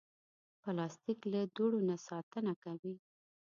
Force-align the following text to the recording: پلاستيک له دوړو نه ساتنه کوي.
پلاستيک 0.61 1.19
له 1.33 1.41
دوړو 1.55 1.79
نه 1.89 1.95
ساتنه 2.07 2.53
کوي. 2.63 2.95